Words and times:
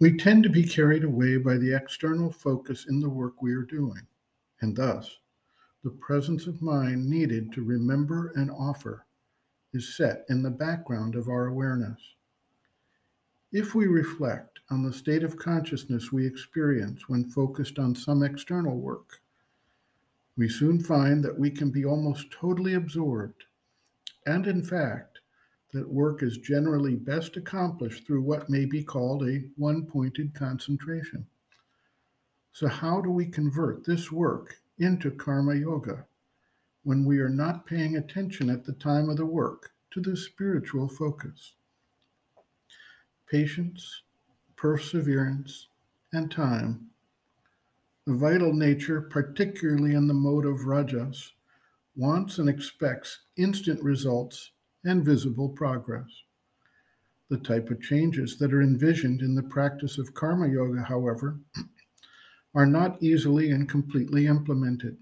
We 0.00 0.16
tend 0.16 0.44
to 0.44 0.48
be 0.48 0.62
carried 0.62 1.02
away 1.02 1.38
by 1.38 1.56
the 1.56 1.74
external 1.74 2.30
focus 2.30 2.86
in 2.88 3.00
the 3.00 3.08
work 3.08 3.42
we 3.42 3.52
are 3.52 3.62
doing, 3.62 4.06
and 4.60 4.76
thus 4.76 5.18
the 5.82 5.90
presence 5.90 6.46
of 6.46 6.62
mind 6.62 7.08
needed 7.08 7.52
to 7.52 7.64
remember 7.64 8.32
and 8.36 8.50
offer 8.50 9.06
is 9.72 9.96
set 9.96 10.24
in 10.28 10.42
the 10.42 10.50
background 10.50 11.16
of 11.16 11.28
our 11.28 11.46
awareness. 11.46 12.00
If 13.50 13.74
we 13.74 13.86
reflect 13.86 14.60
on 14.70 14.84
the 14.84 14.92
state 14.92 15.24
of 15.24 15.36
consciousness 15.36 16.12
we 16.12 16.26
experience 16.26 17.08
when 17.08 17.30
focused 17.30 17.78
on 17.78 17.94
some 17.94 18.22
external 18.22 18.76
work, 18.76 19.20
we 20.36 20.48
soon 20.48 20.80
find 20.80 21.24
that 21.24 21.38
we 21.38 21.50
can 21.50 21.70
be 21.70 21.84
almost 21.84 22.30
totally 22.30 22.74
absorbed, 22.74 23.44
and 24.26 24.46
in 24.46 24.62
fact, 24.62 25.17
that 25.72 25.88
work 25.88 26.22
is 26.22 26.38
generally 26.38 26.94
best 26.94 27.36
accomplished 27.36 28.06
through 28.06 28.22
what 28.22 28.48
may 28.48 28.64
be 28.64 28.82
called 28.82 29.22
a 29.28 29.42
one 29.56 29.84
pointed 29.84 30.34
concentration. 30.34 31.26
So, 32.52 32.68
how 32.68 33.00
do 33.00 33.10
we 33.10 33.26
convert 33.26 33.84
this 33.84 34.10
work 34.10 34.56
into 34.78 35.10
karma 35.10 35.54
yoga 35.54 36.06
when 36.84 37.04
we 37.04 37.18
are 37.18 37.28
not 37.28 37.66
paying 37.66 37.96
attention 37.96 38.48
at 38.48 38.64
the 38.64 38.72
time 38.72 39.10
of 39.10 39.16
the 39.16 39.26
work 39.26 39.72
to 39.90 40.00
the 40.00 40.16
spiritual 40.16 40.88
focus? 40.88 41.54
Patience, 43.30 44.02
perseverance, 44.56 45.68
and 46.12 46.30
time 46.30 46.88
the 48.08 48.14
vital 48.14 48.54
nature, 48.54 49.02
particularly 49.02 49.94
in 49.94 50.08
the 50.08 50.14
mode 50.14 50.46
of 50.46 50.64
rajas, 50.64 51.34
wants 51.94 52.38
and 52.38 52.48
expects 52.48 53.18
instant 53.36 53.82
results 53.82 54.52
and 54.84 55.04
visible 55.04 55.48
progress. 55.48 56.08
The 57.28 57.38
type 57.38 57.70
of 57.70 57.82
changes 57.82 58.38
that 58.38 58.52
are 58.54 58.62
envisioned 58.62 59.20
in 59.20 59.34
the 59.34 59.42
practice 59.42 59.98
of 59.98 60.14
karma 60.14 60.48
yoga, 60.48 60.82
however, 60.82 61.40
are 62.54 62.66
not 62.66 63.02
easily 63.02 63.50
and 63.50 63.68
completely 63.68 64.26
implemented. 64.26 64.96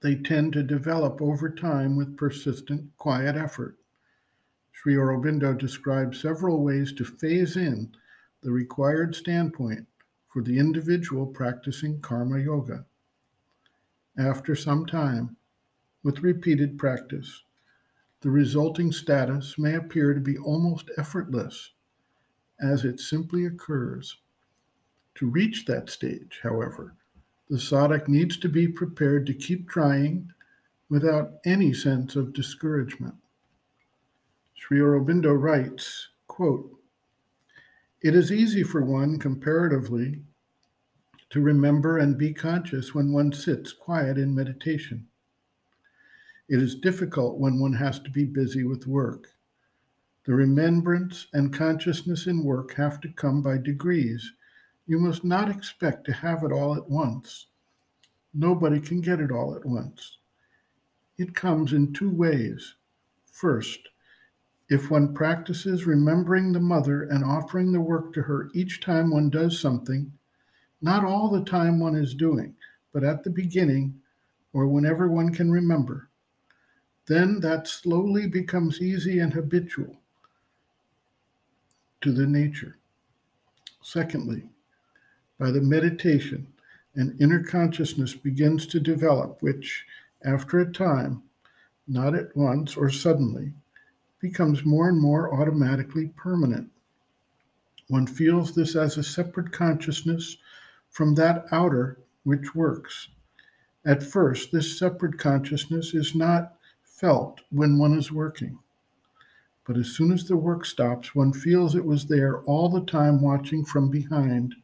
They 0.00 0.14
tend 0.14 0.52
to 0.52 0.62
develop 0.62 1.20
over 1.20 1.50
time 1.50 1.96
with 1.96 2.16
persistent, 2.16 2.96
quiet 2.98 3.36
effort. 3.36 3.78
Sri 4.70 4.94
Aurobindo 4.94 5.58
describes 5.58 6.20
several 6.20 6.62
ways 6.62 6.92
to 6.92 7.04
phase 7.04 7.56
in 7.56 7.92
the 8.42 8.52
required 8.52 9.16
standpoint 9.16 9.88
for 10.32 10.42
the 10.42 10.58
individual 10.58 11.26
practicing 11.26 12.00
karma 12.00 12.38
yoga. 12.38 12.84
After 14.16 14.54
some 14.54 14.86
time, 14.86 15.36
with 16.04 16.20
repeated 16.20 16.78
practice, 16.78 17.42
the 18.20 18.30
resulting 18.30 18.90
status 18.90 19.58
may 19.58 19.74
appear 19.74 20.12
to 20.12 20.20
be 20.20 20.36
almost 20.38 20.90
effortless 20.98 21.72
as 22.60 22.84
it 22.84 22.98
simply 23.00 23.46
occurs. 23.46 24.16
To 25.16 25.30
reach 25.30 25.64
that 25.66 25.90
stage, 25.90 26.40
however, 26.42 26.94
the 27.48 27.58
sadhak 27.58 28.08
needs 28.08 28.36
to 28.38 28.48
be 28.48 28.68
prepared 28.68 29.26
to 29.26 29.34
keep 29.34 29.68
trying 29.68 30.30
without 30.88 31.34
any 31.44 31.72
sense 31.72 32.16
of 32.16 32.32
discouragement. 32.32 33.14
Sri 34.54 34.78
Aurobindo 34.80 35.40
writes, 35.40 36.08
quote, 36.26 36.74
it 38.00 38.14
is 38.14 38.30
easy 38.30 38.62
for 38.62 38.84
one, 38.84 39.18
comparatively, 39.18 40.22
to 41.30 41.40
remember 41.40 41.98
and 41.98 42.16
be 42.16 42.32
conscious 42.32 42.94
when 42.94 43.12
one 43.12 43.32
sits 43.32 43.72
quiet 43.72 44.18
in 44.18 44.34
meditation. 44.34 45.06
It 46.48 46.62
is 46.62 46.74
difficult 46.74 47.38
when 47.38 47.60
one 47.60 47.74
has 47.74 47.98
to 48.00 48.10
be 48.10 48.24
busy 48.24 48.64
with 48.64 48.86
work. 48.86 49.34
The 50.24 50.34
remembrance 50.34 51.26
and 51.32 51.52
consciousness 51.52 52.26
in 52.26 52.42
work 52.42 52.74
have 52.74 53.00
to 53.02 53.08
come 53.08 53.42
by 53.42 53.58
degrees. 53.58 54.32
You 54.86 54.98
must 54.98 55.24
not 55.24 55.50
expect 55.50 56.06
to 56.06 56.12
have 56.12 56.42
it 56.44 56.52
all 56.52 56.74
at 56.74 56.88
once. 56.88 57.46
Nobody 58.32 58.80
can 58.80 59.00
get 59.00 59.20
it 59.20 59.30
all 59.30 59.54
at 59.54 59.66
once. 59.66 60.18
It 61.18 61.34
comes 61.34 61.72
in 61.72 61.92
two 61.92 62.10
ways. 62.10 62.74
First, 63.30 63.80
if 64.70 64.90
one 64.90 65.14
practices 65.14 65.86
remembering 65.86 66.52
the 66.52 66.60
mother 66.60 67.02
and 67.02 67.24
offering 67.24 67.72
the 67.72 67.80
work 67.80 68.12
to 68.14 68.22
her 68.22 68.50
each 68.54 68.80
time 68.80 69.10
one 69.10 69.30
does 69.30 69.58
something, 69.58 70.12
not 70.80 71.04
all 71.04 71.30
the 71.30 71.44
time 71.44 71.80
one 71.80 71.94
is 71.94 72.14
doing, 72.14 72.54
but 72.92 73.02
at 73.02 73.24
the 73.24 73.30
beginning 73.30 74.00
or 74.52 74.66
whenever 74.66 75.08
one 75.08 75.32
can 75.32 75.50
remember, 75.50 76.07
then 77.08 77.40
that 77.40 77.66
slowly 77.66 78.28
becomes 78.28 78.80
easy 78.80 79.18
and 79.18 79.32
habitual 79.32 79.96
to 82.00 82.12
the 82.12 82.26
nature. 82.26 82.76
Secondly, 83.82 84.44
by 85.38 85.50
the 85.50 85.60
meditation, 85.60 86.46
an 86.94 87.16
inner 87.20 87.42
consciousness 87.42 88.14
begins 88.14 88.66
to 88.66 88.78
develop, 88.78 89.40
which, 89.40 89.86
after 90.22 90.60
a 90.60 90.72
time, 90.72 91.22
not 91.86 92.14
at 92.14 92.36
once 92.36 92.76
or 92.76 92.90
suddenly, 92.90 93.52
becomes 94.20 94.64
more 94.64 94.88
and 94.88 95.00
more 95.00 95.32
automatically 95.32 96.08
permanent. 96.16 96.68
One 97.88 98.06
feels 98.06 98.54
this 98.54 98.76
as 98.76 98.98
a 98.98 99.02
separate 99.02 99.52
consciousness 99.52 100.36
from 100.90 101.14
that 101.14 101.46
outer 101.52 101.98
which 102.24 102.54
works. 102.54 103.08
At 103.86 104.02
first, 104.02 104.52
this 104.52 104.78
separate 104.78 105.18
consciousness 105.18 105.94
is 105.94 106.14
not 106.14 106.57
felt 106.98 107.40
when 107.50 107.78
one 107.78 107.96
is 107.96 108.10
working. 108.10 108.58
But 109.64 109.76
as 109.76 109.88
soon 109.88 110.12
as 110.12 110.26
the 110.26 110.36
work 110.36 110.64
stops, 110.64 111.14
one 111.14 111.32
feels 111.32 111.74
it 111.74 111.84
was 111.84 112.06
there 112.06 112.42
all 112.42 112.68
the 112.68 112.84
time 112.84 113.20
watching 113.20 113.64
from 113.64 113.90
behind. 113.90 114.54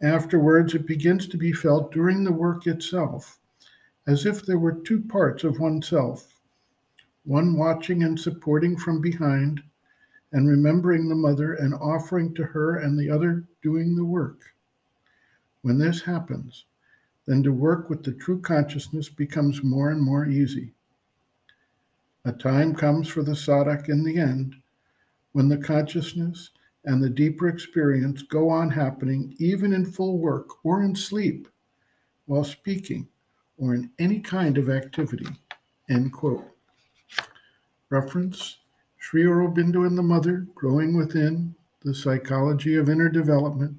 Afterwards, 0.00 0.74
it 0.74 0.86
begins 0.86 1.28
to 1.28 1.36
be 1.36 1.52
felt 1.52 1.92
during 1.92 2.24
the 2.24 2.32
work 2.32 2.66
itself, 2.66 3.38
as 4.06 4.24
if 4.24 4.46
there 4.46 4.58
were 4.58 4.72
two 4.72 5.00
parts 5.00 5.44
of 5.44 5.60
oneself 5.60 6.36
one 7.24 7.54
watching 7.54 8.02
and 8.02 8.18
supporting 8.18 8.78
from 8.78 9.00
behind, 9.00 9.62
and 10.32 10.48
remembering 10.48 11.06
the 11.06 11.14
mother 11.14 11.52
and 11.52 11.74
offering 11.74 12.32
to 12.34 12.44
her, 12.44 12.76
and 12.76 12.98
the 12.98 13.10
other 13.10 13.44
doing 13.62 13.94
the 13.94 14.04
work. 14.04 14.54
When 15.60 15.78
this 15.78 16.00
happens, 16.00 16.64
then 17.26 17.42
to 17.42 17.52
work 17.52 17.90
with 17.90 18.04
the 18.04 18.12
true 18.12 18.40
consciousness 18.40 19.10
becomes 19.10 19.62
more 19.62 19.90
and 19.90 20.00
more 20.00 20.26
easy. 20.26 20.72
A 22.24 22.32
time 22.32 22.74
comes 22.74 23.08
for 23.08 23.22
the 23.22 23.32
sadhak 23.34 23.88
in 23.88 24.04
the 24.04 24.18
end 24.18 24.56
when 25.32 25.48
the 25.48 25.56
consciousness 25.56 26.50
and 26.84 27.02
the 27.02 27.10
deeper 27.10 27.48
experience 27.48 28.22
go 28.22 28.48
on 28.48 28.70
happening 28.70 29.34
even 29.38 29.72
in 29.72 29.84
full 29.86 30.18
work 30.18 30.64
or 30.64 30.82
in 30.82 30.94
sleep, 30.94 31.48
while 32.26 32.44
speaking, 32.44 33.08
or 33.56 33.74
in 33.74 33.90
any 33.98 34.20
kind 34.20 34.58
of 34.58 34.68
activity. 34.68 35.26
End 35.88 36.12
quote. 36.12 36.44
Reference 37.88 38.58
Sri 38.98 39.24
Aurobindo 39.24 39.86
and 39.86 39.96
the 39.96 40.02
Mother, 40.02 40.46
Growing 40.54 40.96
Within, 40.96 41.54
The 41.82 41.94
Psychology 41.94 42.76
of 42.76 42.90
Inner 42.90 43.08
Development, 43.08 43.76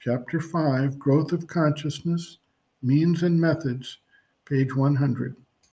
Chapter 0.00 0.40
5, 0.40 0.98
Growth 0.98 1.32
of 1.32 1.46
Consciousness, 1.46 2.38
Means 2.82 3.22
and 3.22 3.40
Methods, 3.40 3.98
page 4.46 4.74
100. 4.74 5.36